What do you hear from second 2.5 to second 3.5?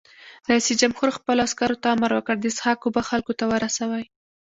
څښاک اوبه خلکو ته